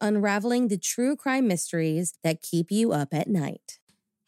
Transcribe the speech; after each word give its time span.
unraveling 0.00 0.68
the 0.68 0.78
true 0.78 1.16
crime 1.16 1.46
mysteries 1.46 2.14
that 2.22 2.42
keep 2.42 2.70
you 2.70 2.92
up 2.92 3.08
at 3.12 3.28
night. 3.28 3.78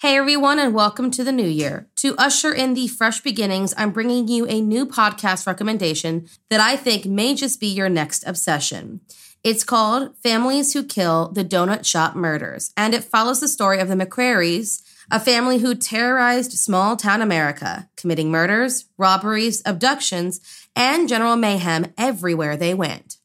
Hey 0.01 0.17
everyone, 0.17 0.59
and 0.59 0.73
welcome 0.73 1.11
to 1.11 1.23
the 1.23 1.31
new 1.31 1.47
year. 1.47 1.87
To 1.97 2.17
usher 2.17 2.55
in 2.55 2.73
the 2.73 2.89
fresh 2.89 3.21
beginnings, 3.21 3.75
I'm 3.77 3.91
bringing 3.91 4.29
you 4.29 4.47
a 4.47 4.63
new 4.63 4.87
podcast 4.87 5.47
recommendation 5.47 6.27
that 6.49 6.59
I 6.59 6.77
think 6.77 7.05
may 7.05 7.35
just 7.35 7.61
be 7.61 7.67
your 7.67 7.91
next 7.91 8.27
obsession. 8.27 9.03
It's 9.45 9.63
called 9.63 10.17
Families 10.23 10.73
Who 10.73 10.85
Kill 10.85 11.29
the 11.29 11.45
Donut 11.45 11.85
Shop 11.85 12.17
Murders, 12.17 12.73
and 12.79 12.95
it 12.95 13.05
follows 13.05 13.41
the 13.41 13.49
story 13.49 13.79
of 13.79 13.89
the 13.89 13.95
McCrarys, 13.95 14.83
a 15.11 15.21
family 15.21 15.59
who 15.59 15.75
terrorized 15.75 16.53
small 16.53 16.97
town 16.97 17.21
America, 17.21 17.91
committing 17.97 18.31
murders, 18.31 18.87
robberies, 18.97 19.61
abductions, 19.67 20.41
and 20.75 21.11
general 21.11 21.37
mayhem 21.37 21.93
everywhere 21.99 22.57
they 22.57 22.73
went. 22.73 23.19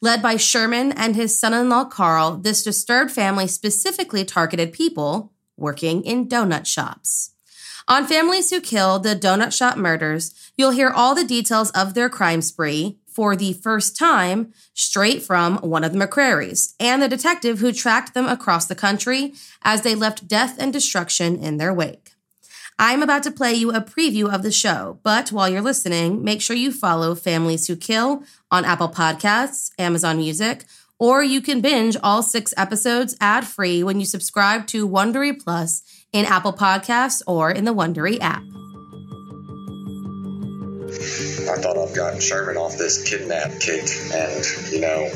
Led 0.00 0.22
by 0.22 0.36
Sherman 0.36 0.92
and 0.92 1.16
his 1.16 1.36
son 1.36 1.52
in 1.52 1.68
law 1.68 1.84
Carl, 1.84 2.36
this 2.36 2.62
disturbed 2.62 3.10
family 3.10 3.48
specifically 3.48 4.24
targeted 4.24 4.72
people 4.72 5.32
working 5.56 6.04
in 6.04 6.28
donut 6.28 6.66
shops. 6.66 7.32
On 7.88 8.06
Families 8.06 8.50
Who 8.50 8.60
Kill 8.60 8.98
the 9.00 9.16
Donut 9.16 9.52
Shop 9.52 9.76
Murders, 9.76 10.32
you'll 10.56 10.70
hear 10.70 10.90
all 10.90 11.14
the 11.14 11.24
details 11.24 11.70
of 11.70 11.94
their 11.94 12.08
crime 12.08 12.42
spree 12.42 12.98
for 13.06 13.34
the 13.34 13.54
first 13.54 13.96
time 13.96 14.52
straight 14.74 15.22
from 15.22 15.56
one 15.56 15.82
of 15.82 15.92
the 15.92 15.98
McCrarys 15.98 16.74
and 16.78 17.02
the 17.02 17.08
detective 17.08 17.58
who 17.58 17.72
tracked 17.72 18.14
them 18.14 18.26
across 18.26 18.66
the 18.66 18.76
country 18.76 19.32
as 19.62 19.82
they 19.82 19.96
left 19.96 20.28
death 20.28 20.56
and 20.60 20.72
destruction 20.72 21.36
in 21.42 21.56
their 21.56 21.74
wake. 21.74 22.12
I'm 22.80 23.02
about 23.02 23.24
to 23.24 23.32
play 23.32 23.54
you 23.54 23.72
a 23.72 23.80
preview 23.80 24.32
of 24.32 24.44
the 24.44 24.52
show, 24.52 25.00
but 25.02 25.32
while 25.32 25.48
you're 25.48 25.60
listening, 25.60 26.22
make 26.22 26.40
sure 26.40 26.54
you 26.54 26.70
follow 26.70 27.16
Families 27.16 27.66
Who 27.66 27.74
Kill 27.74 28.22
on 28.52 28.64
Apple 28.64 28.88
Podcasts, 28.88 29.72
Amazon 29.80 30.18
Music, 30.18 30.64
or 30.96 31.24
you 31.24 31.40
can 31.40 31.60
binge 31.60 31.96
all 32.04 32.22
six 32.22 32.54
episodes 32.56 33.16
ad 33.20 33.44
free 33.44 33.82
when 33.82 33.98
you 33.98 34.06
subscribe 34.06 34.68
to 34.68 34.88
Wondery 34.88 35.42
Plus 35.42 35.82
in 36.12 36.24
Apple 36.24 36.52
Podcasts 36.52 37.20
or 37.26 37.50
in 37.50 37.64
the 37.64 37.74
Wondery 37.74 38.20
app. 38.20 38.44
I 41.50 41.60
thought 41.60 41.78
I've 41.78 41.96
gotten 41.96 42.20
Sherman 42.20 42.56
off 42.56 42.78
this 42.78 43.02
kidnap 43.02 43.58
kick, 43.58 43.88
and 44.14 44.44
you 44.70 44.80
know, 44.80 45.10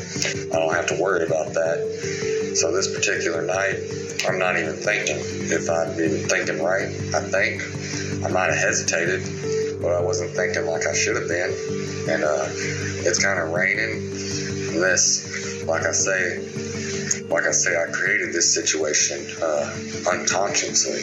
I 0.53 0.59
don't 0.59 0.75
have 0.75 0.87
to 0.89 1.01
worry 1.01 1.25
about 1.25 1.55
that. 1.55 2.42
So 2.55 2.71
this 2.71 2.93
particular 2.93 3.43
night, 3.43 3.77
I'm 4.29 4.39
not 4.39 4.59
even 4.59 4.77
thinking. 4.77 5.17
If 5.51 5.71
I'd 5.71 5.97
been 5.97 6.29
thinking 6.29 6.63
right, 6.63 6.89
I 7.15 7.21
think 7.21 7.63
I 8.25 8.29
might 8.29 8.51
have 8.51 8.59
hesitated, 8.59 9.81
but 9.81 9.93
I 9.93 10.01
wasn't 10.01 10.33
thinking 10.33 10.67
like 10.67 10.87
I 10.87 10.93
should 10.93 11.17
have 11.17 11.29
been. 11.29 11.51
And 12.09 12.25
uh, 12.25 12.47
it's 13.09 13.23
kind 13.25 13.41
of 13.41 13.51
raining. 13.51 14.05
And 14.73 14.83
this, 14.83 15.65
like 15.65 15.87
I 15.87 15.93
say, 15.93 16.41
like 17.29 17.47
I 17.47 17.53
say, 17.53 17.77
I 17.81 17.91
created 17.91 18.33
this 18.33 18.53
situation 18.53 19.27
uh, 19.43 19.75
unconsciously. 20.11 21.03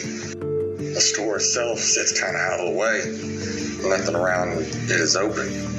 The 0.92 1.00
store 1.00 1.36
itself 1.36 1.78
sits 1.78 2.20
kind 2.20 2.36
of 2.36 2.40
out 2.40 2.60
of 2.60 2.72
the 2.72 2.78
way. 2.78 3.88
Nothing 3.88 4.14
around 4.14 4.58
it 4.58 4.90
is 4.90 5.16
open. 5.16 5.69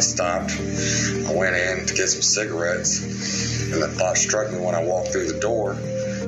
I 0.00 0.02
stopped. 0.02 0.52
I 0.56 1.34
went 1.36 1.56
in 1.56 1.84
to 1.84 1.92
get 1.92 2.08
some 2.08 2.22
cigarettes, 2.22 3.02
and 3.70 3.82
the 3.82 3.88
thought 3.88 4.16
struck 4.16 4.50
me 4.50 4.58
when 4.58 4.74
I 4.74 4.82
walked 4.82 5.08
through 5.08 5.30
the 5.30 5.38
door 5.38 5.76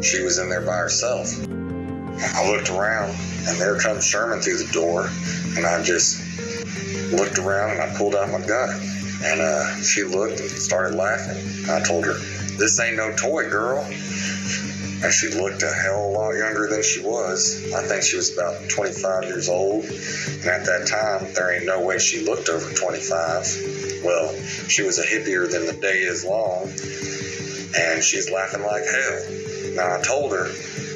she 0.02 0.22
was 0.22 0.38
in 0.38 0.50
there 0.50 0.60
by 0.60 0.76
herself. 0.76 1.32
I 1.40 2.50
looked 2.50 2.68
around, 2.68 3.16
and 3.48 3.58
there 3.58 3.78
comes 3.78 4.06
Sherman 4.06 4.40
through 4.40 4.58
the 4.58 4.70
door, 4.74 5.08
and 5.56 5.64
I 5.64 5.82
just 5.82 6.20
looked 7.12 7.38
around 7.38 7.70
and 7.70 7.80
I 7.80 7.96
pulled 7.96 8.14
out 8.14 8.28
my 8.30 8.44
gun. 8.44 8.78
And 9.24 9.40
uh, 9.40 9.80
she 9.80 10.02
looked 10.02 10.40
and 10.40 10.50
started 10.50 10.94
laughing. 10.94 11.70
I 11.70 11.80
told 11.80 12.04
her, 12.04 12.18
This 12.58 12.78
ain't 12.78 12.98
no 12.98 13.16
toy, 13.16 13.48
girl. 13.48 13.88
And 15.02 15.12
she 15.12 15.28
looked 15.28 15.62
a 15.62 15.72
hell 15.72 16.08
of 16.08 16.14
a 16.14 16.18
lot 16.18 16.30
younger 16.32 16.68
than 16.68 16.82
she 16.82 17.02
was. 17.02 17.72
I 17.74 17.82
think 17.82 18.02
she 18.04 18.16
was 18.16 18.32
about 18.32 18.68
25 18.68 19.24
years 19.24 19.48
old. 19.48 19.84
And 19.84 20.46
at 20.46 20.64
that 20.66 20.86
time, 20.86 21.32
there 21.34 21.52
ain't 21.52 21.66
no 21.66 21.80
way 21.80 21.98
she 21.98 22.24
looked 22.24 22.48
over 22.48 22.72
25. 22.72 24.02
Well, 24.04 24.32
she 24.68 24.82
was 24.82 24.98
a 24.98 25.02
hippier 25.02 25.50
than 25.50 25.66
the 25.66 25.72
day 25.72 25.98
is 26.02 26.24
long. 26.24 26.70
And 27.74 28.02
she's 28.02 28.30
laughing 28.30 28.62
like 28.62 28.84
hell. 28.84 29.74
Now 29.74 29.98
I 29.98 30.02
told 30.02 30.32
her, 30.32 30.46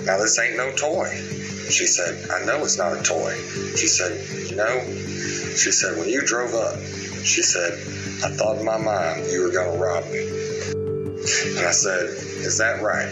now 0.05 0.19
this 0.19 0.39
ain't 0.39 0.57
no 0.57 0.71
toy. 0.73 1.11
She 1.71 1.87
said, 1.87 2.31
I 2.31 2.45
know 2.45 2.63
it's 2.63 2.79
not 2.79 2.97
a 2.97 3.03
toy. 3.03 3.35
She 3.75 3.89
said, 3.89 4.23
you 4.49 4.55
know, 4.55 4.85
she 5.57 5.73
said, 5.73 5.99
when 5.99 6.09
you 6.09 6.23
drove 6.23 6.55
up, 6.55 6.79
she 7.25 7.43
said, 7.43 7.73
I 8.23 8.31
thought 8.31 8.59
in 8.59 8.65
my 8.65 8.79
mind 8.79 9.27
you 9.33 9.43
were 9.43 9.51
going 9.51 9.73
to 9.73 9.83
rob 9.83 10.05
me. 10.05 10.29
And 10.29 11.67
I 11.67 11.73
said, 11.73 12.07
is 12.47 12.59
that 12.59 12.83
right? 12.83 13.11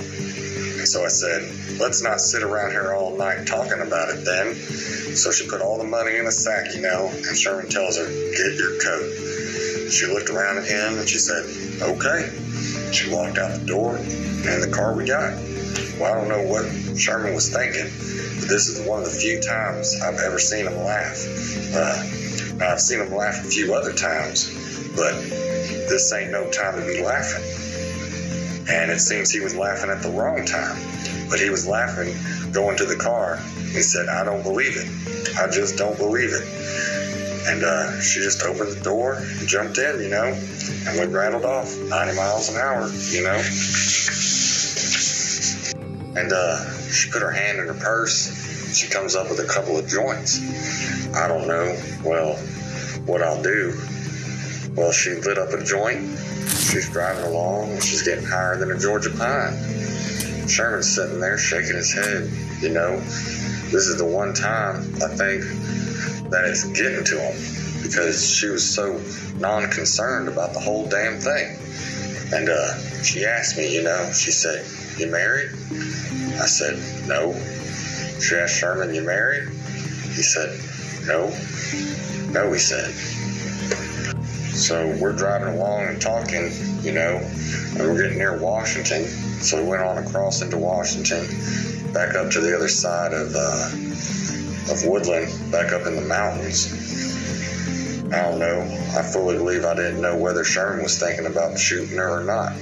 So 0.84 1.04
I 1.04 1.08
said, 1.08 1.78
let's 1.80 2.02
not 2.02 2.20
sit 2.20 2.42
around 2.42 2.72
here 2.72 2.92
all 2.92 3.16
night 3.16 3.46
talking 3.46 3.80
about 3.80 4.10
it 4.10 4.24
then. 4.24 4.54
So 4.54 5.30
she 5.30 5.48
put 5.48 5.60
all 5.60 5.78
the 5.78 5.84
money 5.84 6.16
in 6.16 6.26
a 6.26 6.32
sack, 6.32 6.74
you 6.74 6.82
know, 6.82 7.08
and 7.08 7.36
Sherman 7.36 7.68
tells 7.68 7.96
her, 7.96 8.06
get 8.06 8.54
your 8.58 8.78
coat. 8.80 9.90
She 9.90 10.06
looked 10.06 10.30
around 10.30 10.58
at 10.58 10.66
him 10.66 10.98
and 10.98 11.08
she 11.08 11.18
said, 11.18 11.44
okay. 11.82 12.30
She 12.92 13.10
walked 13.10 13.38
out 13.38 13.58
the 13.58 13.66
door 13.66 13.96
and 13.96 14.62
the 14.62 14.70
car 14.74 14.94
we 14.94 15.04
got. 15.04 15.34
Well, 15.98 16.12
I 16.12 16.14
don't 16.18 16.28
know 16.28 16.42
what 16.42 16.64
Sherman 16.98 17.34
was 17.34 17.52
thinking, 17.52 17.86
but 18.40 18.48
this 18.48 18.68
is 18.68 18.86
one 18.86 19.00
of 19.00 19.04
the 19.04 19.10
few 19.10 19.40
times 19.40 20.00
I've 20.02 20.18
ever 20.18 20.38
seen 20.38 20.66
him 20.66 20.76
laugh. 20.76 21.16
Uh, 21.74 22.64
I've 22.64 22.80
seen 22.80 23.00
him 23.00 23.14
laugh 23.14 23.44
a 23.44 23.48
few 23.48 23.74
other 23.74 23.92
times, 23.92 24.50
but 24.94 25.14
this 25.88 26.12
ain't 26.12 26.30
no 26.30 26.50
time 26.50 26.80
to 26.80 26.86
be 26.86 27.02
laughing. 27.02 27.63
And 28.68 28.90
it 28.90 29.00
seems 29.00 29.30
he 29.30 29.40
was 29.40 29.54
laughing 29.54 29.90
at 29.90 30.02
the 30.02 30.10
wrong 30.10 30.44
time. 30.46 30.76
But 31.28 31.40
he 31.40 31.50
was 31.50 31.66
laughing 31.66 32.14
going 32.52 32.76
to 32.78 32.86
the 32.86 32.96
car. 32.96 33.36
He 33.36 33.82
said, 33.82 34.08
I 34.08 34.24
don't 34.24 34.42
believe 34.42 34.76
it. 34.76 35.36
I 35.36 35.50
just 35.50 35.76
don't 35.76 35.98
believe 35.98 36.30
it. 36.32 36.46
And 37.46 37.62
uh, 37.62 38.00
she 38.00 38.20
just 38.20 38.42
opened 38.42 38.72
the 38.72 38.80
door 38.82 39.16
and 39.16 39.48
jumped 39.48 39.76
in, 39.76 40.00
you 40.00 40.08
know, 40.08 40.32
and 40.86 40.98
we 40.98 41.14
rattled 41.14 41.44
off 41.44 41.76
90 41.76 42.16
miles 42.16 42.48
an 42.48 42.56
hour, 42.56 42.88
you 43.10 43.22
know. 43.22 43.36
And 46.16 46.32
uh, 46.32 46.90
she 46.90 47.10
put 47.10 47.20
her 47.20 47.30
hand 47.30 47.58
in 47.58 47.66
her 47.66 47.74
purse. 47.74 48.74
She 48.74 48.88
comes 48.88 49.14
up 49.14 49.28
with 49.28 49.40
a 49.40 49.46
couple 49.46 49.76
of 49.76 49.86
joints. 49.86 50.40
I 51.14 51.28
don't 51.28 51.46
know, 51.46 51.76
well, 52.04 52.36
what 53.04 53.20
I'll 53.20 53.42
do. 53.42 53.78
Well, 54.74 54.92
she 54.92 55.10
lit 55.10 55.36
up 55.36 55.50
a 55.50 55.62
joint. 55.62 56.18
She's 56.70 56.88
driving 56.90 57.24
along 57.24 57.72
and 57.72 57.82
she's 57.82 58.02
getting 58.02 58.24
higher 58.24 58.56
than 58.56 58.70
a 58.70 58.78
Georgia 58.78 59.10
pine. 59.10 59.52
Sherman's 60.48 60.94
sitting 60.94 61.20
there 61.20 61.38
shaking 61.38 61.76
his 61.76 61.92
head, 61.92 62.30
you 62.60 62.70
know. 62.70 62.96
This 63.70 63.86
is 63.86 63.98
the 63.98 64.04
one 64.04 64.34
time 64.34 64.76
I 64.96 65.08
think 65.08 65.42
that 66.30 66.44
it's 66.46 66.64
getting 66.64 67.04
to 67.04 67.20
him 67.20 67.82
because 67.82 68.34
she 68.34 68.48
was 68.48 68.68
so 68.68 69.00
non 69.38 69.70
concerned 69.70 70.28
about 70.28 70.54
the 70.54 70.60
whole 70.60 70.88
damn 70.88 71.18
thing. 71.20 71.58
And 72.32 72.48
uh, 72.48 73.02
she 73.02 73.24
asked 73.24 73.56
me, 73.58 73.74
you 73.74 73.82
know, 73.82 74.10
she 74.12 74.30
said, 74.30 74.64
You 74.98 75.12
married? 75.12 75.50
I 75.52 76.46
said, 76.46 76.78
No. 77.06 77.34
She 78.20 78.36
asked 78.36 78.58
Sherman, 78.58 78.94
You 78.94 79.02
married? 79.02 79.48
He 79.48 80.22
said, 80.22 80.58
No. 81.06 81.28
No, 82.32 82.52
he 82.52 82.58
said. 82.58 82.92
So 84.54 84.96
we're 85.00 85.12
driving 85.12 85.48
along 85.48 85.88
and 85.88 86.00
talking, 86.00 86.50
you 86.82 86.92
know, 86.92 87.16
and 87.18 87.78
we're 87.78 88.00
getting 88.00 88.18
near 88.18 88.38
Washington. 88.38 89.04
So 89.42 89.60
we 89.60 89.68
went 89.68 89.82
on 89.82 89.98
across 89.98 90.42
into 90.42 90.56
Washington, 90.56 91.26
back 91.92 92.14
up 92.14 92.30
to 92.30 92.40
the 92.40 92.54
other 92.54 92.68
side 92.68 93.12
of 93.12 93.34
uh, 93.34 94.72
of 94.72 94.86
Woodland, 94.86 95.50
back 95.50 95.72
up 95.72 95.86
in 95.86 95.96
the 95.96 96.06
mountains. 96.06 96.72
I 98.12 98.22
don't 98.30 98.38
know. 98.38 98.60
I 98.96 99.02
fully 99.02 99.36
believe 99.36 99.64
I 99.64 99.74
didn't 99.74 100.00
know 100.00 100.16
whether 100.16 100.44
Sherman 100.44 100.84
was 100.84 101.00
thinking 101.00 101.26
about 101.26 101.58
shooting 101.58 101.96
her 101.96 102.20
or 102.20 102.24
not. 102.24 102.52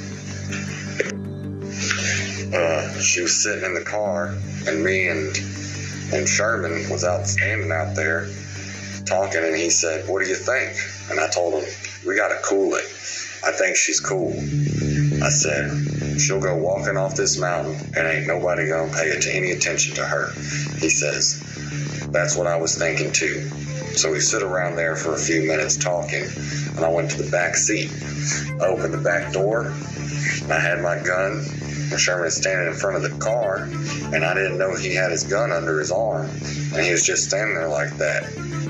Uh, 2.54 3.00
she 3.00 3.20
was 3.20 3.42
sitting 3.42 3.64
in 3.64 3.74
the 3.74 3.84
car, 3.84 4.34
and 4.66 4.82
me 4.82 5.08
and 5.08 5.36
and 6.12 6.26
Sherman 6.26 6.88
was 6.88 7.04
out 7.04 7.26
standing 7.26 7.70
out 7.70 7.94
there 7.94 8.28
talking, 9.06 9.42
and 9.44 9.56
he 9.56 9.70
said, 9.70 10.08
"What 10.08 10.22
do 10.22 10.28
you 10.28 10.36
think?" 10.36 10.76
And 11.10 11.20
I 11.20 11.28
told 11.28 11.62
him, 11.62 11.68
"We 12.06 12.16
got 12.16 12.28
to 12.28 12.38
cool 12.42 12.74
it. 12.74 12.84
I 13.44 13.52
think 13.52 13.76
she's 13.76 14.00
cool." 14.00 14.32
I 15.22 15.28
said, 15.30 16.20
"She'll 16.20 16.40
go 16.40 16.56
walking 16.56 16.96
off 16.96 17.16
this 17.16 17.38
mountain, 17.38 17.76
and 17.96 18.06
ain't 18.06 18.26
nobody 18.26 18.68
gonna 18.68 18.92
pay 18.92 19.12
any 19.32 19.50
attention 19.52 19.94
to 19.96 20.04
her." 20.04 20.30
He 20.78 20.88
says, 20.88 21.42
"That's 22.12 22.36
what 22.36 22.46
I 22.46 22.56
was 22.56 22.76
thinking 22.76 23.12
too." 23.12 23.50
So 23.96 24.10
we 24.10 24.20
sit 24.20 24.42
around 24.42 24.76
there 24.76 24.96
for 24.96 25.14
a 25.14 25.18
few 25.18 25.42
minutes 25.42 25.76
talking, 25.76 26.24
and 26.76 26.84
I 26.84 26.88
went 26.88 27.10
to 27.10 27.22
the 27.22 27.30
back 27.30 27.56
seat. 27.56 27.90
I 28.60 28.66
opened 28.66 28.94
the 28.94 28.98
back 28.98 29.32
door, 29.32 29.72
and 30.42 30.52
I 30.52 30.58
had 30.58 30.80
my 30.80 30.98
gun. 30.98 31.44
And 31.92 32.00
Sherman 32.00 32.30
standing 32.30 32.68
in 32.68 32.72
front 32.72 32.96
of 32.96 33.02
the 33.02 33.18
car, 33.18 33.64
and 34.14 34.24
I 34.24 34.32
didn't 34.32 34.56
know 34.56 34.74
he 34.74 34.94
had 34.94 35.10
his 35.10 35.24
gun 35.24 35.52
under 35.52 35.78
his 35.78 35.92
arm, 35.92 36.24
and 36.24 36.80
he 36.86 36.90
was 36.90 37.04
just 37.04 37.28
standing 37.28 37.54
there 37.54 37.68
like 37.68 37.94
that. 37.98 38.24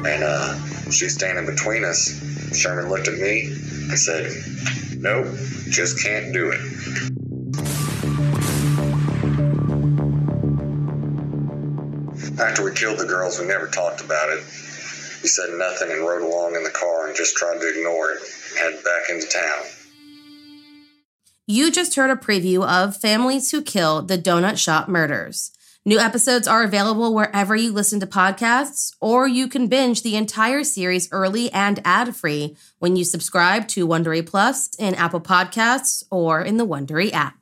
And 0.05 0.25
uh, 0.25 0.91
she's 0.91 1.15
standing 1.15 1.47
between 1.47 1.85
us. 1.85 2.19
Sherman 2.53 2.89
looked 2.89 3.07
at 3.07 3.15
me 3.15 3.45
and 3.47 3.97
said, 3.97 4.33
Nope, 4.99 5.29
just 5.71 6.03
can't 6.03 6.33
do 6.33 6.51
it. 6.51 6.61
After 12.41 12.65
we 12.65 12.73
killed 12.73 12.99
the 12.99 13.07
girls, 13.07 13.39
we 13.39 13.47
never 13.47 13.69
talked 13.69 14.01
about 14.01 14.31
it. 14.31 14.43
We 15.23 15.29
said 15.29 15.51
nothing 15.51 15.93
and 15.93 16.01
rode 16.01 16.23
along 16.23 16.57
in 16.57 16.65
the 16.65 16.71
car 16.71 17.07
and 17.07 17.17
just 17.17 17.37
tried 17.37 17.61
to 17.61 17.71
ignore 17.71 18.11
it 18.11 18.23
and 18.51 18.59
head 18.59 18.83
back 18.83 19.11
into 19.11 19.29
town. 19.29 19.82
You 21.49 21.73
just 21.73 21.97
heard 21.97 22.11
a 22.11 22.15
preview 22.15 22.65
of 22.65 22.97
Families 22.97 23.51
Who 23.51 23.63
Kill 23.63 24.03
the 24.03 24.17
Donut 24.17 24.59
Shop 24.59 24.89
Murders. 24.89 25.51
New 25.85 25.99
episodes 25.99 26.47
are 26.47 26.63
available 26.63 27.13
wherever 27.13 27.57
you 27.57 27.73
listen 27.73 27.99
to 27.99 28.07
podcasts, 28.07 28.95
or 29.01 29.27
you 29.27 29.49
can 29.49 29.67
binge 29.67 30.05
the 30.05 30.15
entire 30.15 30.63
series 30.63 31.09
early 31.11 31.51
and 31.51 31.81
ad-free 31.85 32.57
when 32.79 32.95
you 32.95 33.03
subscribe 33.03 33.67
to 33.67 33.89
Wondery 33.89 34.25
Plus 34.25 34.73
in 34.79 34.95
Apple 34.95 35.21
Podcasts 35.21 36.05
or 36.13 36.41
in 36.43 36.59
the 36.59 36.67
Wondery 36.67 37.13
app. 37.13 37.42